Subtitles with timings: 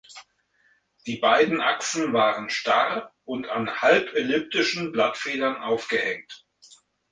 [1.05, 6.43] Die beiden Achsen waren starr und an halbelliptischen Blattfedern aufgehängt.